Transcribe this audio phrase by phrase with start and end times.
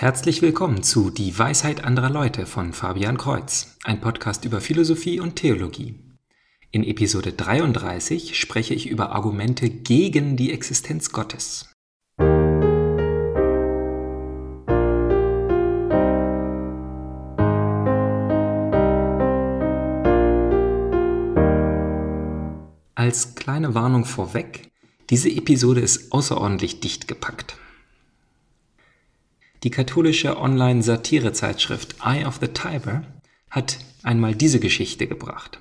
[0.00, 5.34] Herzlich willkommen zu Die Weisheit anderer Leute von Fabian Kreuz, ein Podcast über Philosophie und
[5.34, 5.98] Theologie.
[6.70, 11.72] In Episode 33 spreche ich über Argumente gegen die Existenz Gottes.
[22.94, 24.70] Als kleine Warnung vorweg,
[25.10, 27.56] diese Episode ist außerordentlich dicht gepackt.
[29.64, 33.02] Die katholische Online-Satirezeitschrift Eye of the Tiber
[33.50, 35.58] hat einmal diese Geschichte gebracht.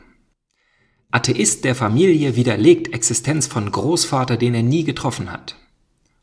[1.10, 5.56] Atheist der Familie widerlegt Existenz von Großvater, den er nie getroffen hat.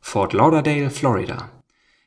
[0.00, 1.50] Fort Lauderdale, Florida.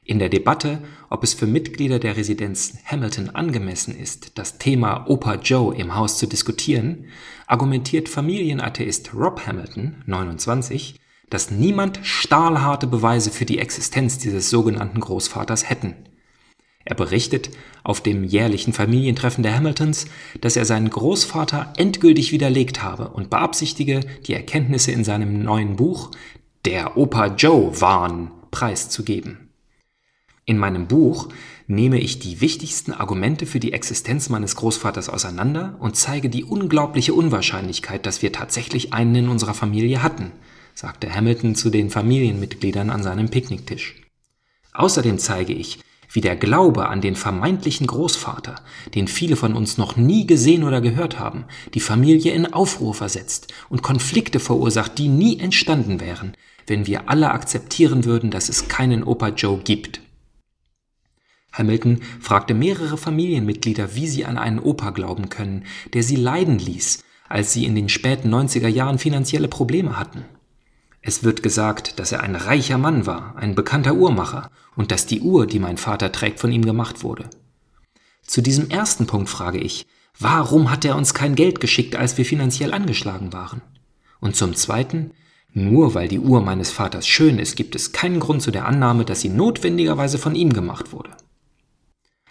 [0.05, 5.35] In der Debatte, ob es für Mitglieder der Residenz Hamilton angemessen ist, das Thema Opa
[5.35, 7.07] Joe im Haus zu diskutieren,
[7.45, 10.97] argumentiert Familienatheist Rob Hamilton, 29,
[11.29, 15.95] dass niemand stahlharte Beweise für die Existenz dieses sogenannten Großvaters hätten.
[16.85, 17.49] Er berichtet
[17.83, 20.05] auf dem jährlichen Familientreffen der Hamiltons,
[20.39, 26.11] dass er seinen Großvater endgültig widerlegt habe und beabsichtige, die Erkenntnisse in seinem neuen Buch
[26.63, 29.49] Der Opa Joe Wahn preiszugeben.
[30.45, 31.27] In meinem Buch
[31.67, 37.13] nehme ich die wichtigsten Argumente für die Existenz meines Großvaters auseinander und zeige die unglaubliche
[37.13, 40.31] Unwahrscheinlichkeit, dass wir tatsächlich einen in unserer Familie hatten–
[40.77, 43.95] sagte Hamilton zu den Familienmitgliedern an seinem Picknicktisch.
[44.73, 45.79] Außerdem zeige ich,
[46.11, 48.53] wie der Glaube an den vermeintlichen Großvater,
[48.93, 53.51] den viele von uns noch nie gesehen oder gehört haben, die Familie in Aufruhr versetzt
[53.69, 59.03] und Konflikte verursacht, die nie entstanden wären, wenn wir alle akzeptieren würden, dass es keinen
[59.03, 60.01] Opa Joe gibt.
[61.53, 67.03] Hamilton fragte mehrere Familienmitglieder, wie sie an einen Opa glauben können, der sie leiden ließ,
[67.27, 70.23] als sie in den späten 90er Jahren finanzielle Probleme hatten.
[71.07, 75.21] Es wird gesagt, dass er ein reicher Mann war, ein bekannter Uhrmacher und dass die
[75.21, 77.29] Uhr, die mein Vater trägt, von ihm gemacht wurde.
[78.23, 79.87] Zu diesem ersten Punkt frage ich,
[80.19, 83.61] warum hat er uns kein Geld geschickt, als wir finanziell angeschlagen waren?
[84.19, 85.11] Und zum zweiten,
[85.53, 89.05] nur weil die Uhr meines Vaters schön ist, gibt es keinen Grund zu der Annahme,
[89.05, 91.11] dass sie notwendigerweise von ihm gemacht wurde.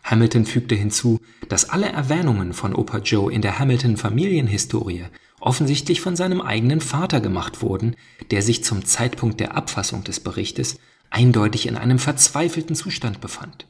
[0.06, 5.04] Hamilton fügte hinzu, dass alle Erwähnungen von Opa Joe in der Hamilton Familienhistorie
[5.40, 7.96] offensichtlich von seinem eigenen Vater gemacht wurden,
[8.30, 10.78] der sich zum Zeitpunkt der Abfassung des Berichtes
[11.10, 13.66] eindeutig in einem verzweifelten Zustand befand.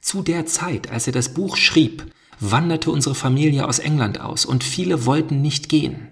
[0.00, 4.64] Zu der Zeit, als er das Buch schrieb, wanderte unsere Familie aus England aus und
[4.64, 6.08] viele wollten nicht gehen.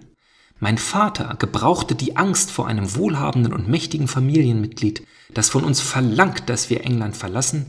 [0.59, 6.49] Mein Vater gebrauchte die Angst vor einem wohlhabenden und mächtigen Familienmitglied, das von uns verlangt,
[6.49, 7.67] dass wir England verlassen,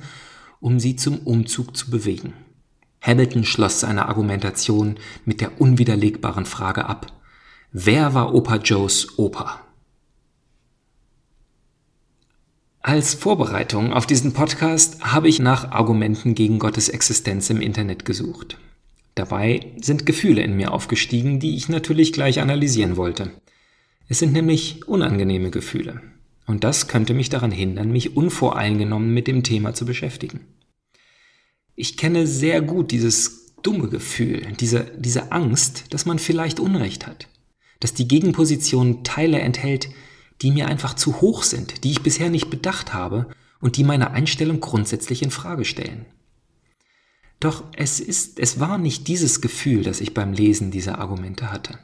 [0.61, 2.35] um sie zum Umzug zu bewegen.
[3.01, 7.13] Hamilton schloss seine Argumentation mit der unwiderlegbaren Frage ab.
[7.73, 9.61] Wer war Opa Joes Opa?
[12.83, 18.59] Als Vorbereitung auf diesen Podcast habe ich nach Argumenten gegen Gottes Existenz im Internet gesucht.
[19.15, 23.33] Dabei sind Gefühle in mir aufgestiegen, die ich natürlich gleich analysieren wollte.
[24.09, 26.01] Es sind nämlich unangenehme Gefühle.
[26.51, 30.41] Und das könnte mich daran hindern, mich unvoreingenommen mit dem Thema zu beschäftigen.
[31.77, 37.29] Ich kenne sehr gut dieses dumme Gefühl, diese, diese Angst, dass man vielleicht Unrecht hat,
[37.79, 39.91] dass die Gegenposition Teile enthält,
[40.43, 43.29] die mir einfach zu hoch sind, die ich bisher nicht bedacht habe
[43.61, 46.05] und die meine Einstellung grundsätzlich in Frage stellen.
[47.39, 51.79] Doch es ist, es war nicht dieses Gefühl, das ich beim Lesen dieser Argumente hatte.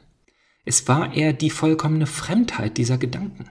[0.65, 3.45] Es war eher die vollkommene Fremdheit dieser Gedanken.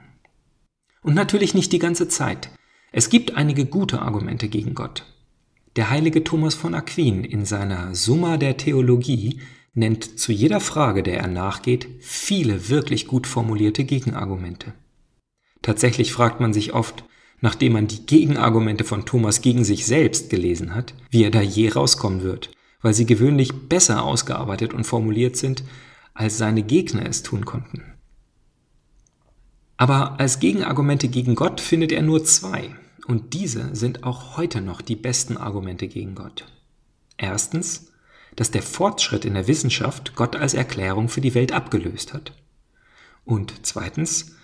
[1.06, 2.50] Und natürlich nicht die ganze Zeit.
[2.90, 5.04] Es gibt einige gute Argumente gegen Gott.
[5.76, 9.38] Der heilige Thomas von Aquin in seiner Summa der Theologie
[9.72, 14.74] nennt zu jeder Frage, der er nachgeht, viele wirklich gut formulierte Gegenargumente.
[15.62, 17.04] Tatsächlich fragt man sich oft,
[17.40, 21.68] nachdem man die Gegenargumente von Thomas gegen sich selbst gelesen hat, wie er da je
[21.68, 22.50] rauskommen wird,
[22.82, 25.62] weil sie gewöhnlich besser ausgearbeitet und formuliert sind,
[26.14, 27.95] als seine Gegner es tun konnten.
[29.76, 32.74] Aber als Gegenargumente gegen Gott findet er nur zwei,
[33.06, 36.46] und diese sind auch heute noch die besten Argumente gegen Gott.
[37.18, 37.92] Erstens,
[38.34, 42.32] dass der Fortschritt in der Wissenschaft Gott als Erklärung für die Welt abgelöst hat.
[43.24, 44.36] Und zweitens,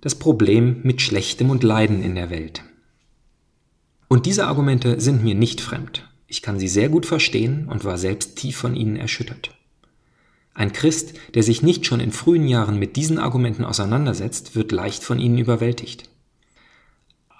[0.00, 2.62] das Problem mit Schlechtem und Leiden in der Welt.
[4.08, 6.08] Und diese Argumente sind mir nicht fremd.
[6.26, 9.53] Ich kann sie sehr gut verstehen und war selbst tief von ihnen erschüttert.
[10.54, 15.02] Ein Christ, der sich nicht schon in frühen Jahren mit diesen Argumenten auseinandersetzt, wird leicht
[15.02, 16.08] von ihnen überwältigt.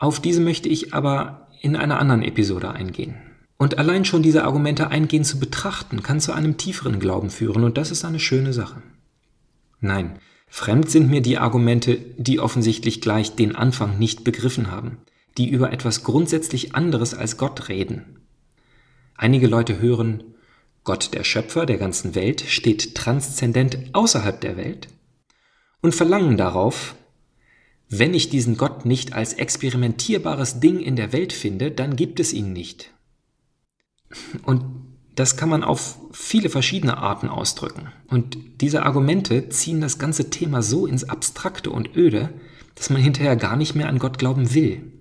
[0.00, 3.14] Auf diese möchte ich aber in einer anderen Episode eingehen.
[3.56, 7.78] Und allein schon diese Argumente eingehend zu betrachten, kann zu einem tieferen Glauben führen, und
[7.78, 8.82] das ist eine schöne Sache.
[9.80, 10.18] Nein,
[10.48, 14.98] fremd sind mir die Argumente, die offensichtlich gleich den Anfang nicht begriffen haben,
[15.38, 18.18] die über etwas grundsätzlich anderes als Gott reden.
[19.16, 20.24] Einige Leute hören,
[20.84, 24.88] Gott der Schöpfer der ganzen Welt steht transzendent außerhalb der Welt
[25.80, 26.94] und verlangen darauf,
[27.88, 32.32] wenn ich diesen Gott nicht als experimentierbares Ding in der Welt finde, dann gibt es
[32.32, 32.90] ihn nicht.
[34.42, 34.64] Und
[35.14, 37.92] das kann man auf viele verschiedene Arten ausdrücken.
[38.08, 42.30] Und diese Argumente ziehen das ganze Thema so ins Abstrakte und Öde,
[42.74, 44.92] dass man hinterher gar nicht mehr an Gott glauben will.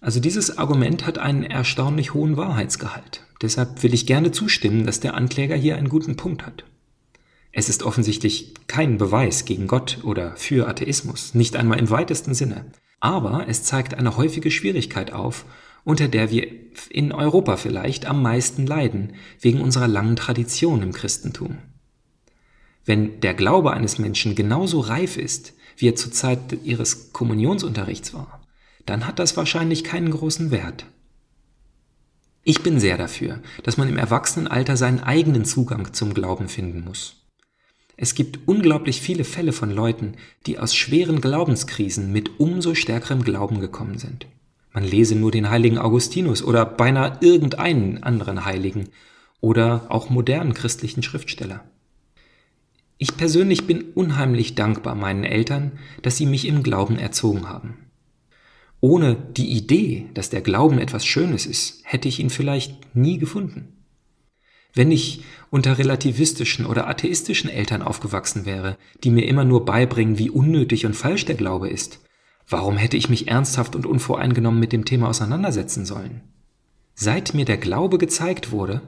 [0.00, 3.22] Also dieses Argument hat einen erstaunlich hohen Wahrheitsgehalt.
[3.42, 6.64] Deshalb will ich gerne zustimmen, dass der Ankläger hier einen guten Punkt hat.
[7.52, 12.64] Es ist offensichtlich kein Beweis gegen Gott oder für Atheismus, nicht einmal im weitesten Sinne.
[13.04, 15.44] Aber es zeigt eine häufige Schwierigkeit auf,
[15.84, 16.48] unter der wir
[16.88, 21.58] in Europa vielleicht am meisten leiden, wegen unserer langen Tradition im Christentum.
[22.86, 28.40] Wenn der Glaube eines Menschen genauso reif ist, wie er zur Zeit ihres Kommunionsunterrichts war,
[28.86, 30.86] dann hat das wahrscheinlich keinen großen Wert.
[32.42, 37.23] Ich bin sehr dafür, dass man im Erwachsenenalter seinen eigenen Zugang zum Glauben finden muss.
[37.96, 40.14] Es gibt unglaublich viele Fälle von Leuten,
[40.46, 44.26] die aus schweren Glaubenskrisen mit umso stärkerem Glauben gekommen sind.
[44.72, 48.88] Man lese nur den heiligen Augustinus oder beinahe irgendeinen anderen Heiligen
[49.40, 51.64] oder auch modernen christlichen Schriftsteller.
[52.98, 57.76] Ich persönlich bin unheimlich dankbar meinen Eltern, dass sie mich im Glauben erzogen haben.
[58.80, 63.74] Ohne die Idee, dass der Glauben etwas Schönes ist, hätte ich ihn vielleicht nie gefunden.
[64.74, 65.22] Wenn ich
[65.54, 70.94] unter relativistischen oder atheistischen Eltern aufgewachsen wäre, die mir immer nur beibringen, wie unnötig und
[70.94, 72.00] falsch der Glaube ist,
[72.48, 76.22] warum hätte ich mich ernsthaft und unvoreingenommen mit dem Thema auseinandersetzen sollen?
[76.96, 78.82] Seit mir der Glaube gezeigt wurde,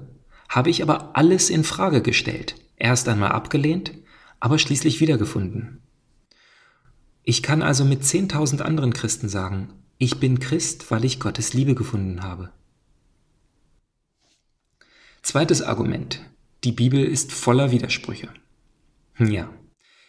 [0.48, 3.92] habe ich aber alles in Frage gestellt, erst einmal abgelehnt,
[4.40, 5.82] aber schließlich wiedergefunden.
[7.22, 11.76] Ich kann also mit 10.000 anderen Christen sagen, ich bin Christ, weil ich Gottes Liebe
[11.76, 12.50] gefunden habe.
[15.22, 16.26] Zweites Argument.
[16.64, 18.28] Die Bibel ist voller Widersprüche.
[19.18, 19.52] Ja,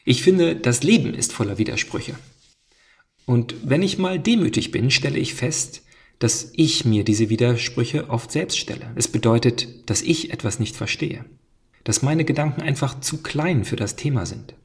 [0.05, 2.15] ich finde, das Leben ist voller Widersprüche.
[3.25, 5.83] Und wenn ich mal demütig bin, stelle ich fest,
[6.19, 8.91] dass ich mir diese Widersprüche oft selbst stelle.
[8.95, 11.25] Es bedeutet, dass ich etwas nicht verstehe
[11.87, 14.55] dass meine Gedanken einfach zu klein für das Thema sind.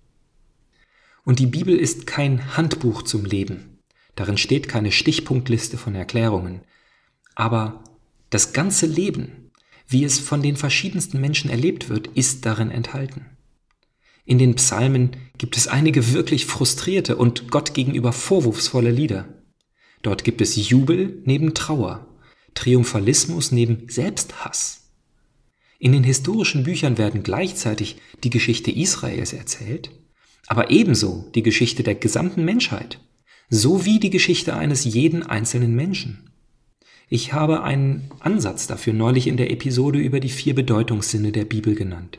[1.22, 3.78] Und die Bibel ist kein Handbuch zum Leben.
[4.16, 6.62] Darin steht keine Stichpunktliste von Erklärungen.
[7.36, 7.84] Aber
[8.30, 9.51] das ganze Leben,
[9.88, 13.26] wie es von den verschiedensten Menschen erlebt wird, ist darin enthalten.
[14.24, 19.28] In den Psalmen gibt es einige wirklich frustrierte und Gott gegenüber vorwurfsvolle Lieder.
[20.02, 22.06] Dort gibt es Jubel neben Trauer,
[22.54, 24.82] Triumphalismus neben Selbsthass,
[25.82, 29.90] in den historischen Büchern werden gleichzeitig die Geschichte Israels erzählt,
[30.46, 33.00] aber ebenso die Geschichte der gesamten Menschheit,
[33.50, 36.30] sowie die Geschichte eines jeden einzelnen Menschen.
[37.14, 41.74] Ich habe einen Ansatz dafür neulich in der Episode über die vier Bedeutungssinne der Bibel
[41.74, 42.18] genannt.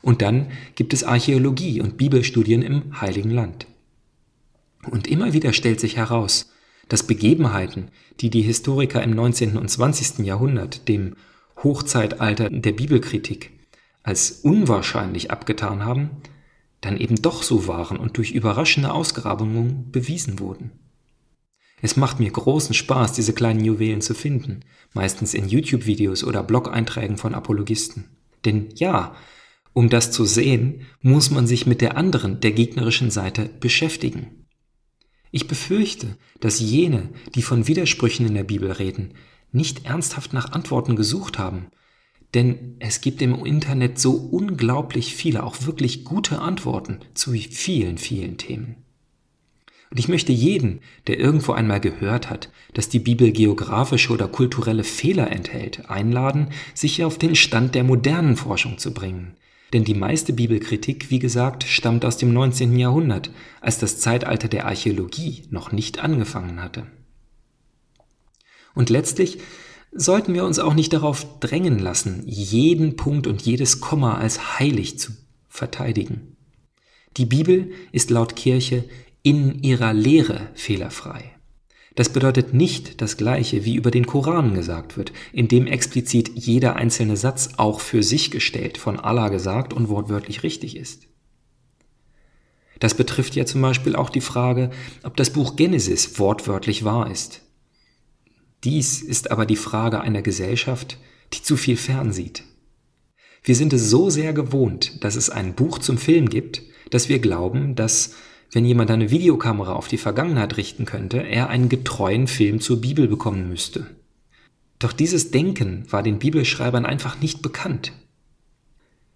[0.00, 3.66] Und dann gibt es Archäologie und Bibelstudien im Heiligen Land.
[4.90, 6.54] Und immer wieder stellt sich heraus,
[6.88, 9.58] dass Begebenheiten, die die Historiker im 19.
[9.58, 10.24] und 20.
[10.24, 11.14] Jahrhundert dem
[11.62, 13.50] Hochzeitalter der Bibelkritik
[14.04, 16.12] als unwahrscheinlich abgetan haben,
[16.80, 20.87] dann eben doch so waren und durch überraschende Ausgrabungen bewiesen wurden.
[21.80, 24.60] Es macht mir großen Spaß, diese kleinen Juwelen zu finden,
[24.94, 28.04] meistens in YouTube-Videos oder Blog-Einträgen von Apologisten.
[28.44, 29.14] Denn ja,
[29.72, 34.46] um das zu sehen, muss man sich mit der anderen, der gegnerischen Seite beschäftigen.
[35.30, 39.14] Ich befürchte, dass jene, die von Widersprüchen in der Bibel reden,
[39.52, 41.66] nicht ernsthaft nach Antworten gesucht haben.
[42.34, 48.36] Denn es gibt im Internet so unglaublich viele, auch wirklich gute Antworten zu vielen, vielen
[48.36, 48.84] Themen.
[49.90, 54.84] Und ich möchte jeden, der irgendwo einmal gehört hat, dass die Bibel geografische oder kulturelle
[54.84, 59.36] Fehler enthält, einladen, sich auf den Stand der modernen Forschung zu bringen.
[59.72, 62.78] Denn die meiste Bibelkritik, wie gesagt, stammt aus dem 19.
[62.78, 63.30] Jahrhundert,
[63.60, 66.86] als das Zeitalter der Archäologie noch nicht angefangen hatte.
[68.74, 69.38] Und letztlich
[69.92, 74.98] sollten wir uns auch nicht darauf drängen lassen, jeden Punkt und jedes Komma als heilig
[74.98, 75.12] zu
[75.48, 76.36] verteidigen.
[77.16, 78.84] Die Bibel ist laut Kirche
[79.28, 81.34] in ihrer Lehre fehlerfrei.
[81.94, 86.76] Das bedeutet nicht das Gleiche, wie über den Koran gesagt wird, in dem explizit jeder
[86.76, 91.08] einzelne Satz auch für sich gestellt von Allah gesagt und wortwörtlich richtig ist.
[92.80, 94.70] Das betrifft ja zum Beispiel auch die Frage,
[95.02, 97.42] ob das Buch Genesis wortwörtlich wahr ist.
[98.64, 100.96] Dies ist aber die Frage einer Gesellschaft,
[101.34, 102.44] die zu viel fernsieht.
[103.42, 107.18] Wir sind es so sehr gewohnt, dass es ein Buch zum Film gibt, dass wir
[107.18, 108.14] glauben, dass
[108.50, 113.08] wenn jemand eine Videokamera auf die Vergangenheit richten könnte, er einen getreuen Film zur Bibel
[113.08, 113.86] bekommen müsste.
[114.78, 117.92] Doch dieses Denken war den Bibelschreibern einfach nicht bekannt.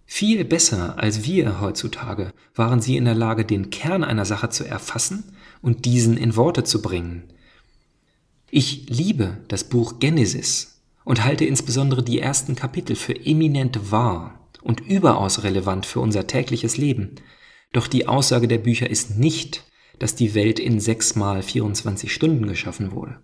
[0.04, 4.64] Viel besser als wir heutzutage waren sie in der Lage, den Kern einer Sache zu
[4.64, 5.24] erfassen
[5.62, 7.22] und diesen in Worte zu bringen.
[8.50, 14.80] Ich liebe das Buch Genesis und halte insbesondere die ersten Kapitel für eminent wahr und
[14.80, 17.12] überaus relevant für unser tägliches Leben,
[17.72, 19.64] doch die Aussage der Bücher ist nicht,
[19.98, 23.18] dass die Welt in sechs mal 24 Stunden geschaffen wurde.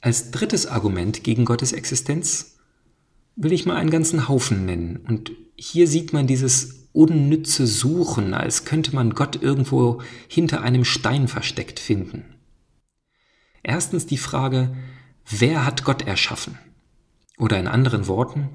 [0.00, 2.56] Als drittes Argument gegen Gottes Existenz
[3.36, 4.98] will ich mal einen ganzen Haufen nennen.
[5.08, 11.26] Und hier sieht man dieses unnütze Suchen, als könnte man Gott irgendwo hinter einem Stein
[11.26, 12.24] versteckt finden.
[13.62, 14.76] Erstens die Frage,
[15.28, 16.58] wer hat Gott erschaffen?
[17.38, 18.48] Oder in anderen Worten,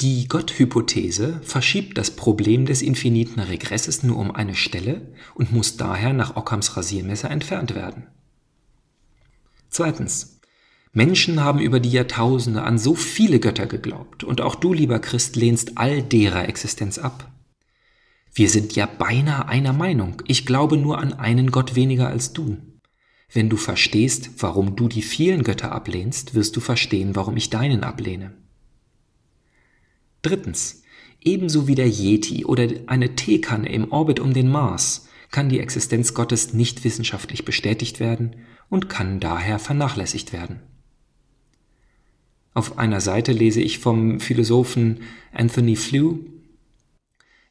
[0.00, 6.12] die Gott-Hypothese verschiebt das Problem des infiniten Regresses nur um eine Stelle und muss daher
[6.12, 8.06] nach Ockhams Rasiermesser entfernt werden.
[9.70, 10.36] Zweitens.
[10.92, 15.36] Menschen haben über die Jahrtausende an so viele Götter geglaubt und auch du, lieber Christ,
[15.36, 17.30] lehnst all derer Existenz ab.
[18.32, 20.22] Wir sind ja beinahe einer Meinung.
[20.28, 22.56] Ich glaube nur an einen Gott weniger als du.
[23.32, 27.84] Wenn du verstehst, warum du die vielen Götter ablehnst, wirst du verstehen, warum ich deinen
[27.84, 28.32] ablehne.
[30.22, 30.82] Drittens.
[31.20, 36.14] Ebenso wie der Yeti oder eine Teekanne im Orbit um den Mars kann die Existenz
[36.14, 38.36] Gottes nicht wissenschaftlich bestätigt werden
[38.68, 40.60] und kann daher vernachlässigt werden.
[42.54, 45.00] Auf einer Seite lese ich vom Philosophen
[45.32, 46.20] Anthony Flew,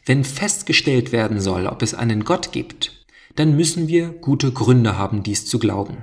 [0.05, 3.05] wenn festgestellt werden soll, ob es einen Gott gibt,
[3.35, 5.97] dann müssen wir gute Gründe haben, dies zu glauben.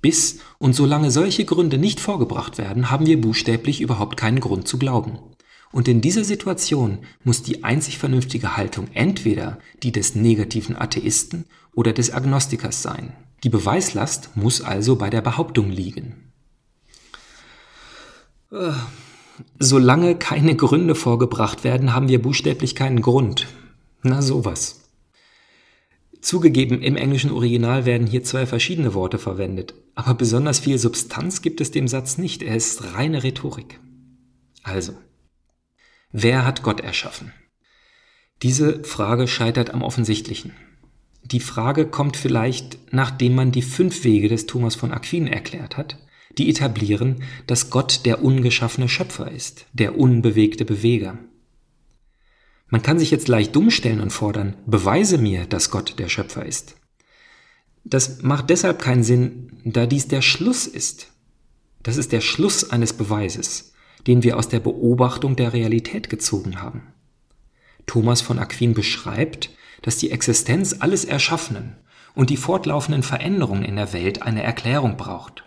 [0.00, 4.78] Bis und solange solche Gründe nicht vorgebracht werden, haben wir buchstäblich überhaupt keinen Grund zu
[4.78, 5.18] glauben.
[5.72, 11.92] Und in dieser Situation muss die einzig vernünftige Haltung entweder die des negativen Atheisten oder
[11.92, 13.12] des Agnostikers sein.
[13.44, 16.32] Die Beweislast muss also bei der Behauptung liegen.
[18.50, 18.72] Äh,
[19.58, 23.46] solange keine Gründe vorgebracht werden, haben wir buchstäblich keinen Grund.
[24.02, 24.80] Na sowas.
[26.20, 31.62] Zugegeben, im englischen Original werden hier zwei verschiedene Worte verwendet, aber besonders viel Substanz gibt
[31.62, 33.80] es dem Satz nicht, er ist reine Rhetorik.
[34.62, 34.92] Also,
[36.12, 37.32] Wer hat Gott erschaffen?
[38.42, 40.52] Diese Frage scheitert am offensichtlichen.
[41.22, 45.98] Die Frage kommt vielleicht, nachdem man die fünf Wege des Thomas von Aquin erklärt hat,
[46.36, 51.18] die etablieren, dass Gott der ungeschaffene Schöpfer ist, der unbewegte Beweger.
[52.68, 56.44] Man kann sich jetzt leicht dumm stellen und fordern, beweise mir, dass Gott der Schöpfer
[56.44, 56.76] ist.
[57.84, 61.08] Das macht deshalb keinen Sinn, da dies der Schluss ist.
[61.82, 63.70] Das ist der Schluss eines Beweises
[64.06, 66.92] den wir aus der Beobachtung der Realität gezogen haben.
[67.86, 69.50] Thomas von Aquin beschreibt,
[69.82, 71.76] dass die Existenz alles Erschaffenen
[72.14, 75.44] und die fortlaufenden Veränderungen in der Welt eine Erklärung braucht.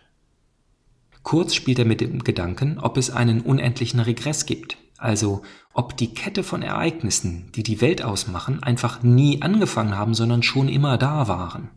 [1.24, 5.41] Kurz spielt er mit dem Gedanken, ob es einen unendlichen Regress gibt, also
[5.74, 10.67] ob die Kette von Ereignissen, die die Welt ausmachen, einfach nie angefangen haben, sondern schon
[10.67, 11.69] immer da waren.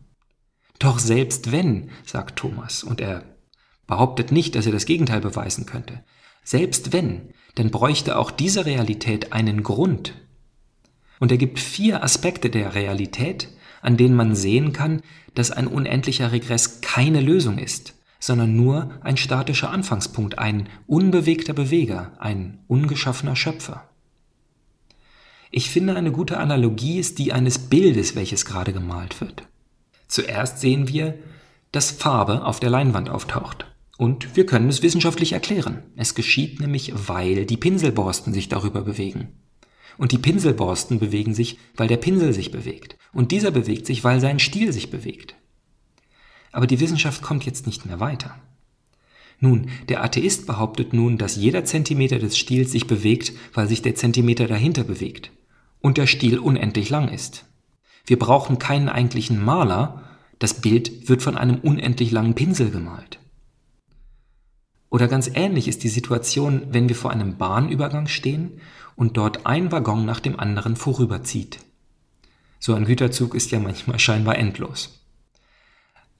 [0.79, 3.23] Doch selbst wenn, sagt Thomas, und er
[3.87, 6.03] behauptet nicht, dass er das Gegenteil beweisen könnte,
[6.47, 10.13] selbst wenn, dann bräuchte auch diese Realität einen Grund.
[11.19, 13.49] Und er gibt vier Aspekte der Realität,
[13.81, 15.01] an denen man sehen kann,
[15.35, 22.13] dass ein unendlicher Regress keine Lösung ist, sondern nur ein statischer Anfangspunkt, ein unbewegter Beweger,
[22.17, 23.83] ein ungeschaffener Schöpfer.
[25.51, 29.43] Ich finde, eine gute Analogie ist die eines Bildes, welches gerade gemalt wird.
[30.07, 31.15] Zuerst sehen wir,
[31.73, 33.65] dass Farbe auf der Leinwand auftaucht.
[33.97, 35.83] Und wir können es wissenschaftlich erklären.
[35.95, 39.29] Es geschieht nämlich, weil die Pinselborsten sich darüber bewegen.
[39.97, 42.97] Und die Pinselborsten bewegen sich, weil der Pinsel sich bewegt.
[43.11, 45.35] Und dieser bewegt sich, weil sein Stiel sich bewegt.
[46.51, 48.39] Aber die Wissenschaft kommt jetzt nicht mehr weiter.
[49.39, 53.95] Nun, der Atheist behauptet nun, dass jeder Zentimeter des Stiels sich bewegt, weil sich der
[53.95, 55.31] Zentimeter dahinter bewegt
[55.79, 57.45] und der Stiel unendlich lang ist.
[58.05, 60.03] Wir brauchen keinen eigentlichen Maler,
[60.39, 63.19] das Bild wird von einem unendlich langen Pinsel gemalt.
[64.89, 68.61] Oder ganz ähnlich ist die Situation, wenn wir vor einem Bahnübergang stehen
[68.95, 71.59] und dort ein Waggon nach dem anderen vorüberzieht.
[72.59, 75.03] So ein Güterzug ist ja manchmal scheinbar endlos.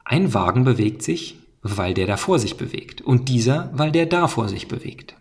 [0.04, 4.28] Ein Wagen bewegt sich, weil der da vor sich bewegt, und dieser, weil der da
[4.28, 5.16] vor sich bewegt.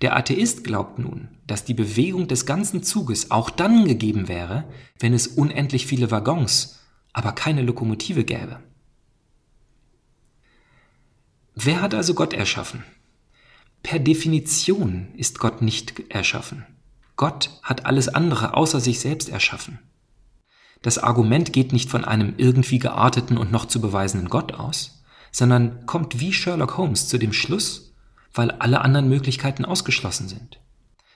[0.00, 4.64] Der Atheist glaubt nun, dass die Bewegung des ganzen Zuges auch dann gegeben wäre,
[4.98, 6.80] wenn es unendlich viele Waggons,
[7.12, 8.60] aber keine Lokomotive gäbe.
[11.54, 12.84] Wer hat also Gott erschaffen?
[13.82, 16.66] Per Definition ist Gott nicht erschaffen.
[17.16, 19.78] Gott hat alles andere außer sich selbst erschaffen.
[20.80, 25.86] Das Argument geht nicht von einem irgendwie gearteten und noch zu beweisenden Gott aus, sondern
[25.86, 27.94] kommt wie Sherlock Holmes zu dem Schluss,
[28.32, 30.58] weil alle anderen Möglichkeiten ausgeschlossen sind.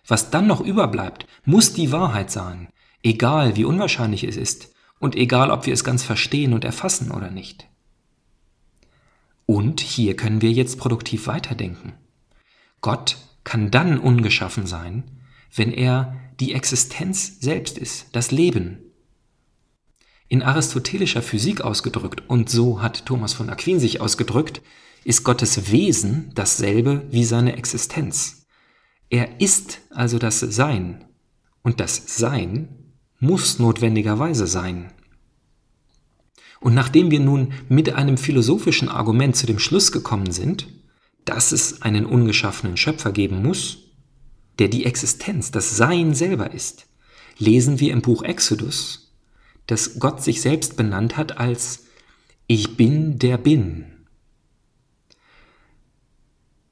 [0.07, 2.69] Was dann noch überbleibt, muss die Wahrheit sein,
[3.03, 7.31] egal wie unwahrscheinlich es ist und egal ob wir es ganz verstehen und erfassen oder
[7.31, 7.69] nicht.
[9.47, 11.95] Und hier können wir jetzt produktiv weiterdenken.
[12.81, 15.05] Gott kann dann ungeschaffen sein,
[15.55, 18.79] wenn er die Existenz selbst ist, das Leben.
[20.29, 24.61] In aristotelischer Physik ausgedrückt, und so hat Thomas von Aquin sich ausgedrückt,
[25.05, 28.47] ist Gottes Wesen dasselbe wie seine Existenz.
[29.09, 31.05] Er ist also das Sein,
[31.63, 34.93] und das Sein muss notwendigerweise sein.
[36.61, 40.67] Und nachdem wir nun mit einem philosophischen Argument zu dem Schluss gekommen sind,
[41.25, 43.79] dass es einen ungeschaffenen Schöpfer geben muss,
[44.59, 46.87] der die Existenz, das Sein selber ist,
[47.39, 49.13] lesen wir im Buch Exodus,
[49.67, 51.87] dass Gott sich selbst benannt hat als
[52.47, 53.87] Ich bin der bin.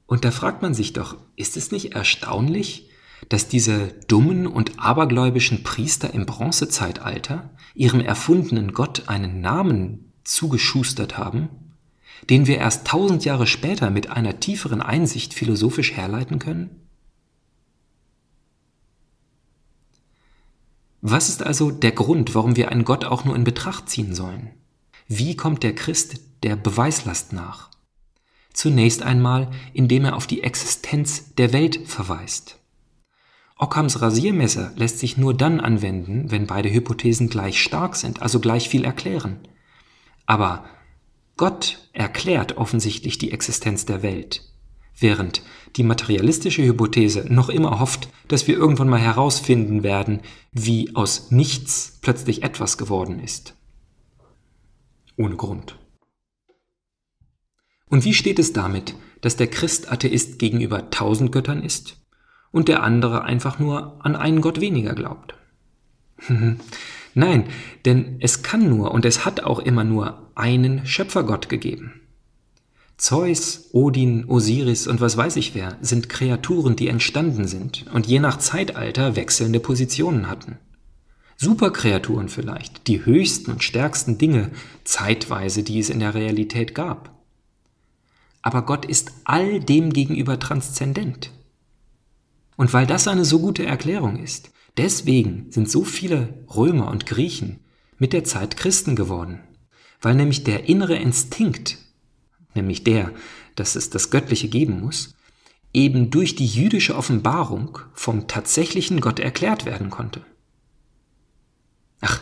[0.07, 2.89] Und da fragt man sich doch, ist es nicht erstaunlich,
[3.29, 11.49] dass diese dummen und abergläubischen Priester im Bronzezeitalter ihrem erfundenen Gott einen Namen zugeschustert haben,
[12.29, 16.81] den wir erst tausend Jahre später mit einer tieferen Einsicht philosophisch herleiten können?
[21.01, 24.49] Was ist also der Grund, warum wir einen Gott auch nur in Betracht ziehen sollen?
[25.07, 27.69] Wie kommt der Christ der Beweislast nach?
[28.53, 32.57] Zunächst einmal, indem er auf die Existenz der Welt verweist.
[33.57, 38.67] Ockhams Rasiermesser lässt sich nur dann anwenden, wenn beide Hypothesen gleich stark sind, also gleich
[38.67, 39.39] viel erklären.
[40.25, 40.65] Aber
[41.37, 44.41] Gott erklärt offensichtlich die Existenz der Welt,
[44.99, 45.41] während
[45.77, 51.99] die materialistische Hypothese noch immer hofft, dass wir irgendwann mal herausfinden werden, wie aus nichts
[52.01, 53.55] plötzlich etwas geworden ist.
[55.15, 55.79] Ohne Grund.
[57.89, 62.04] Und wie steht es damit, dass der Christ Atheist gegenüber tausend Göttern ist
[62.55, 65.35] und der andere einfach nur an einen Gott weniger glaubt.
[67.13, 67.43] Nein,
[67.83, 71.99] denn es kann nur und es hat auch immer nur einen Schöpfergott gegeben.
[72.95, 78.19] Zeus, Odin, Osiris und was weiß ich wer sind Kreaturen, die entstanden sind und je
[78.19, 80.57] nach Zeitalter wechselnde Positionen hatten.
[81.35, 84.51] Superkreaturen vielleicht, die höchsten und stärksten Dinge
[84.85, 87.11] zeitweise, die es in der Realität gab.
[88.41, 91.31] Aber Gott ist all dem gegenüber transzendent.
[92.57, 97.59] Und weil das eine so gute Erklärung ist, deswegen sind so viele Römer und Griechen
[97.97, 99.41] mit der Zeit Christen geworden.
[100.01, 101.77] Weil nämlich der innere Instinkt,
[102.53, 103.11] nämlich der,
[103.55, 105.15] dass es das Göttliche geben muss,
[105.73, 110.21] eben durch die jüdische Offenbarung vom tatsächlichen Gott erklärt werden konnte.
[112.01, 112.21] Ach,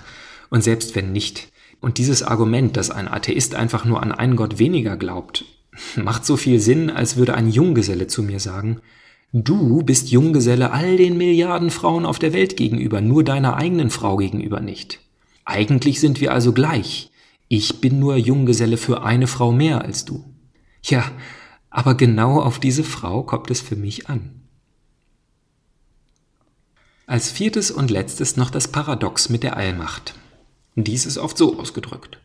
[0.49, 4.57] und selbst wenn nicht, und dieses Argument, dass ein Atheist einfach nur an einen Gott
[4.57, 5.45] weniger glaubt,
[5.95, 8.81] macht so viel Sinn, als würde ein Junggeselle zu mir sagen,
[9.35, 14.17] Du bist Junggeselle all den Milliarden Frauen auf der Welt gegenüber, nur deiner eigenen Frau
[14.17, 14.99] gegenüber nicht.
[15.43, 17.09] Eigentlich sind wir also gleich.
[17.47, 20.23] Ich bin nur Junggeselle für eine Frau mehr als du.
[20.83, 21.11] Ja,
[21.71, 24.43] aber genau auf diese Frau kommt es für mich an.
[27.07, 30.13] Als viertes und letztes noch das Paradox mit der Allmacht.
[30.75, 32.19] Dies ist oft so ausgedrückt.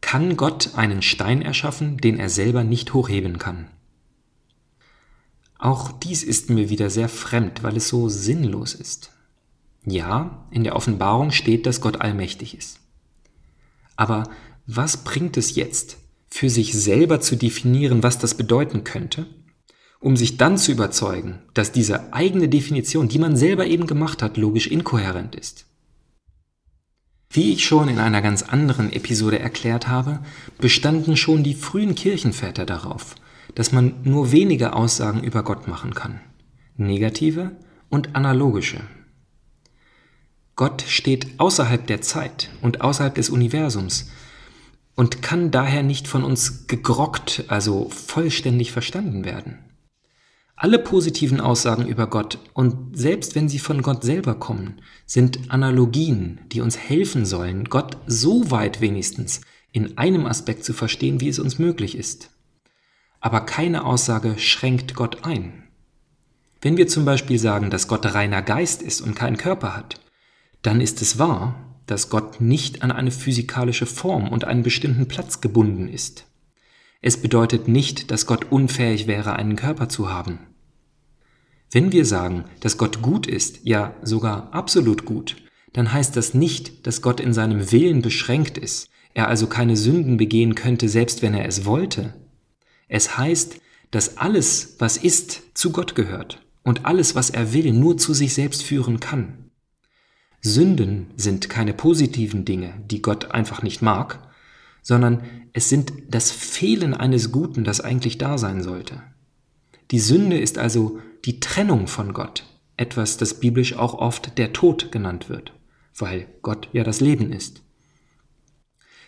[0.00, 3.68] Kann Gott einen Stein erschaffen, den er selber nicht hochheben kann?
[5.60, 9.10] Auch dies ist mir wieder sehr fremd, weil es so sinnlos ist.
[9.84, 12.80] Ja, in der Offenbarung steht, dass Gott allmächtig ist.
[13.94, 14.24] Aber
[14.66, 15.98] was bringt es jetzt,
[16.30, 19.26] für sich selber zu definieren, was das bedeuten könnte,
[19.98, 24.38] um sich dann zu überzeugen, dass diese eigene Definition, die man selber eben gemacht hat,
[24.38, 25.66] logisch inkohärent ist?
[27.28, 30.20] Wie ich schon in einer ganz anderen Episode erklärt habe,
[30.58, 33.14] bestanden schon die frühen Kirchenväter darauf,
[33.54, 36.20] dass man nur wenige Aussagen über Gott machen kann.
[36.76, 37.52] Negative
[37.88, 38.80] und analogische.
[40.56, 44.10] Gott steht außerhalb der Zeit und außerhalb des Universums
[44.94, 49.58] und kann daher nicht von uns gegrockt, also vollständig verstanden werden.
[50.56, 56.40] Alle positiven Aussagen über Gott und selbst wenn sie von Gott selber kommen, sind Analogien,
[56.52, 59.40] die uns helfen sollen, Gott so weit wenigstens
[59.72, 62.28] in einem Aspekt zu verstehen, wie es uns möglich ist.
[63.20, 65.64] Aber keine Aussage schränkt Gott ein.
[66.62, 70.00] Wenn wir zum Beispiel sagen, dass Gott reiner Geist ist und keinen Körper hat,
[70.62, 71.54] dann ist es wahr,
[71.86, 76.26] dass Gott nicht an eine physikalische Form und einen bestimmten Platz gebunden ist.
[77.02, 80.38] Es bedeutet nicht, dass Gott unfähig wäre, einen Körper zu haben.
[81.70, 85.36] Wenn wir sagen, dass Gott gut ist, ja sogar absolut gut,
[85.72, 90.16] dann heißt das nicht, dass Gott in seinem Willen beschränkt ist, er also keine Sünden
[90.16, 92.14] begehen könnte, selbst wenn er es wollte.
[92.90, 93.60] Es heißt,
[93.92, 98.34] dass alles, was ist, zu Gott gehört und alles, was er will, nur zu sich
[98.34, 99.50] selbst führen kann.
[100.42, 104.18] Sünden sind keine positiven Dinge, die Gott einfach nicht mag,
[104.82, 105.22] sondern
[105.52, 109.02] es sind das Fehlen eines Guten, das eigentlich da sein sollte.
[109.92, 112.44] Die Sünde ist also die Trennung von Gott,
[112.76, 115.52] etwas, das biblisch auch oft der Tod genannt wird,
[115.96, 117.62] weil Gott ja das Leben ist.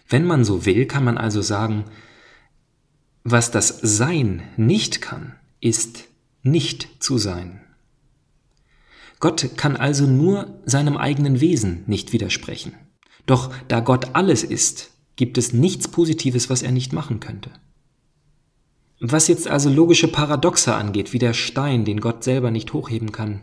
[0.09, 1.87] Wenn man so will, kann man also sagen,
[3.25, 6.05] was das Sein nicht kann, ist
[6.43, 7.61] nicht zu sein.
[9.21, 12.75] Gott kann also nur seinem eigenen Wesen nicht widersprechen.
[13.27, 17.51] Doch da Gott alles ist, gibt es nichts Positives, was er nicht machen könnte.
[18.99, 23.41] Was jetzt also logische Paradoxe angeht, wie der Stein, den Gott selber nicht hochheben kann,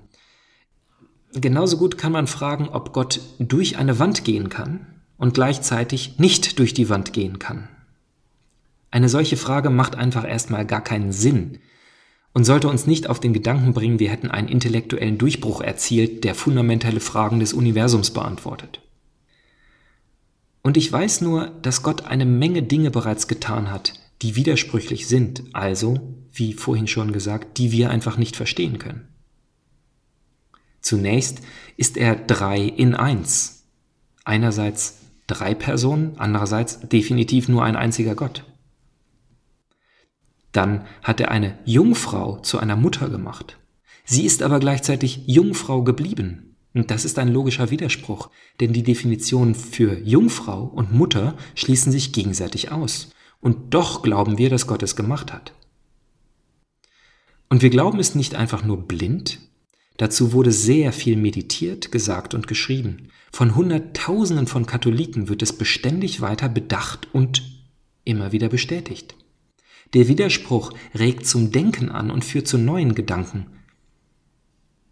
[1.33, 4.87] genauso gut kann man fragen, ob Gott durch eine Wand gehen kann
[5.17, 7.69] und gleichzeitig nicht durch die Wand gehen kann?
[8.91, 11.59] Eine solche Frage macht einfach erstmal gar keinen Sinn
[12.33, 16.35] und sollte uns nicht auf den Gedanken bringen, wir hätten einen intellektuellen Durchbruch erzielt, der
[16.35, 18.81] fundamentale Fragen des Universums beantwortet.
[20.61, 25.43] Und ich weiß nur, dass Gott eine Menge Dinge bereits getan hat, die widersprüchlich sind,
[25.53, 29.07] also, wie vorhin schon gesagt, die wir einfach nicht verstehen können.
[30.81, 31.39] Zunächst
[31.77, 33.63] ist er drei in eins.
[34.25, 38.43] Einerseits drei Personen, andererseits definitiv nur ein einziger Gott.
[40.51, 43.57] Dann hat er eine Jungfrau zu einer Mutter gemacht.
[44.05, 46.55] Sie ist aber gleichzeitig Jungfrau geblieben.
[46.73, 52.13] Und das ist ein logischer Widerspruch, denn die Definitionen für Jungfrau und Mutter schließen sich
[52.13, 53.09] gegenseitig aus.
[53.41, 55.53] Und doch glauben wir, dass Gott es gemacht hat.
[57.49, 59.39] Und wir glauben es nicht einfach nur blind,
[59.99, 63.09] Dazu wurde sehr viel meditiert, gesagt und geschrieben.
[63.33, 67.43] Von Hunderttausenden von Katholiken wird es beständig weiter bedacht und
[68.05, 69.15] immer wieder bestätigt.
[69.93, 73.47] Der Widerspruch regt zum Denken an und führt zu neuen Gedanken.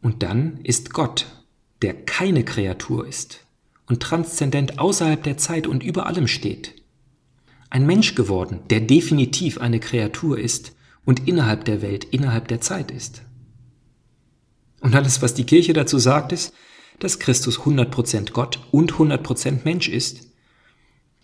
[0.01, 1.25] Und dann ist Gott,
[1.81, 3.45] der keine Kreatur ist
[3.87, 6.73] und transzendent außerhalb der Zeit und über allem steht.
[7.69, 12.91] Ein Mensch geworden, der definitiv eine Kreatur ist und innerhalb der Welt, innerhalb der Zeit
[12.91, 13.21] ist.
[14.79, 16.53] Und alles, was die Kirche dazu sagt, ist,
[16.99, 20.27] dass Christus 100% Gott und 100% Mensch ist.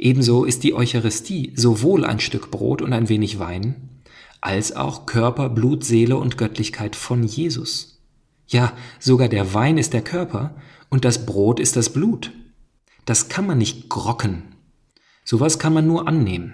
[0.03, 4.01] Ebenso ist die Eucharistie sowohl ein Stück Brot und ein wenig Wein,
[4.41, 8.03] als auch Körper, Blut, Seele und Göttlichkeit von Jesus.
[8.47, 10.55] Ja, sogar der Wein ist der Körper
[10.89, 12.31] und das Brot ist das Blut.
[13.05, 14.43] Das kann man nicht grocken.
[15.23, 16.53] Sowas kann man nur annehmen.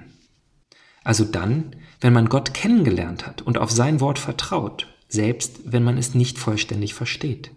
[1.04, 5.98] Also dann, wenn man Gott kennengelernt hat und auf sein Wort vertraut selbst wenn man
[5.98, 7.52] es nicht vollständig versteht.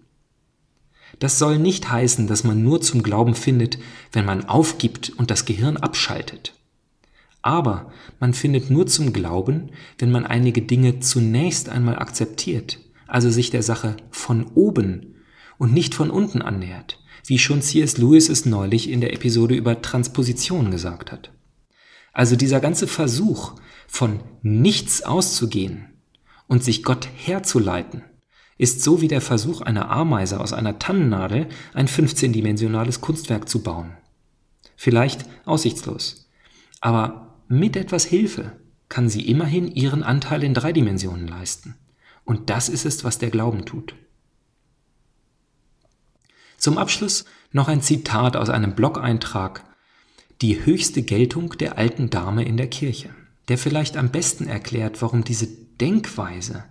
[1.22, 3.78] Das soll nicht heißen, dass man nur zum Glauben findet,
[4.10, 6.54] wenn man aufgibt und das Gehirn abschaltet.
[7.42, 13.50] Aber man findet nur zum Glauben, wenn man einige Dinge zunächst einmal akzeptiert, also sich
[13.50, 15.14] der Sache von oben
[15.58, 17.98] und nicht von unten annähert, wie schon C.S.
[17.98, 21.30] Lewis es neulich in der Episode über Transposition gesagt hat.
[22.12, 23.52] Also dieser ganze Versuch,
[23.86, 25.86] von nichts auszugehen,
[26.48, 28.02] und sich Gott herzuleiten,
[28.62, 33.96] ist so wie der Versuch einer Ameise aus einer Tannennadel ein 15-dimensionales Kunstwerk zu bauen.
[34.76, 36.30] Vielleicht aussichtslos,
[36.80, 38.52] aber mit etwas Hilfe
[38.88, 41.74] kann sie immerhin ihren Anteil in drei Dimensionen leisten.
[42.24, 43.96] Und das ist es, was der Glauben tut.
[46.56, 49.64] Zum Abschluss noch ein Zitat aus einem Blog-Eintrag
[50.40, 53.10] Die höchste Geltung der alten Dame in der Kirche,
[53.48, 55.48] der vielleicht am besten erklärt, warum diese
[55.80, 56.62] Denkweise,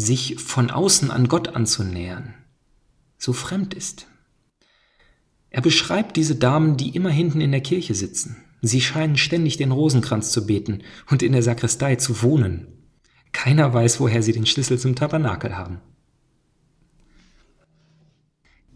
[0.00, 2.34] sich von außen an Gott anzunähern,
[3.18, 4.06] so fremd ist.
[5.50, 8.36] Er beschreibt diese Damen, die immer hinten in der Kirche sitzen.
[8.62, 12.66] Sie scheinen ständig den Rosenkranz zu beten und in der Sakristei zu wohnen.
[13.32, 15.80] Keiner weiß, woher sie den Schlüssel zum Tabernakel haben.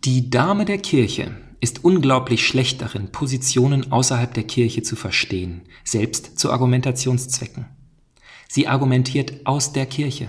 [0.04, 6.38] Die Dame der Kirche ist unglaublich schlecht darin, Positionen außerhalb der Kirche zu verstehen, selbst
[6.38, 7.66] zu Argumentationszwecken.
[8.48, 10.28] Sie argumentiert aus der Kirche.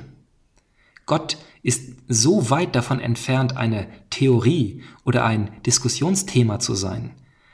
[1.05, 7.11] Gott ist so weit davon entfernt, eine Theorie oder ein Diskussionsthema zu sein,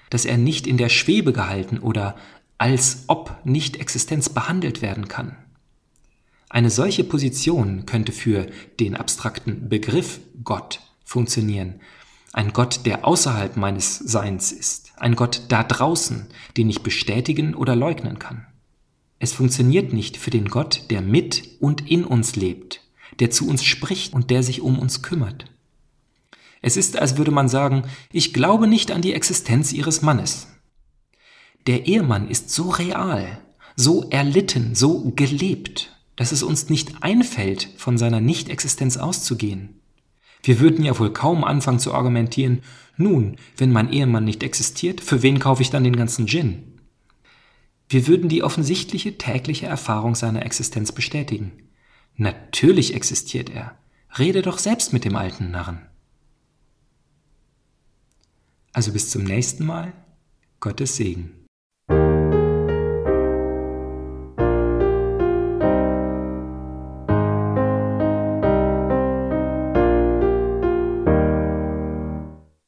[0.09, 2.15] dass er nicht in der Schwebe gehalten oder
[2.57, 5.35] als ob Nicht-Existenz behandelt werden kann.
[6.49, 8.47] Eine solche Position könnte für
[8.79, 11.79] den abstrakten Begriff Gott funktionieren,
[12.33, 17.75] ein Gott, der außerhalb meines Seins ist, ein Gott da draußen, den ich bestätigen oder
[17.75, 18.45] leugnen kann.
[19.19, 22.81] Es funktioniert nicht für den Gott, der mit und in uns lebt,
[23.19, 25.45] der zu uns spricht und der sich um uns kümmert.
[26.61, 30.47] Es ist, als würde man sagen, ich glaube nicht an die Existenz ihres Mannes.
[31.67, 33.39] Der Ehemann ist so real,
[33.75, 39.81] so erlitten, so gelebt, dass es uns nicht einfällt, von seiner Nichtexistenz auszugehen.
[40.43, 42.61] Wir würden ja wohl kaum anfangen zu argumentieren,
[42.97, 46.79] nun, wenn mein Ehemann nicht existiert, für wen kaufe ich dann den ganzen Gin?
[47.89, 51.51] Wir würden die offensichtliche tägliche Erfahrung seiner Existenz bestätigen.
[52.15, 53.77] Natürlich existiert er.
[54.17, 55.87] Rede doch selbst mit dem alten Narren.
[58.73, 59.93] Also bis zum nächsten Mal.
[60.59, 61.40] Gottes Segen.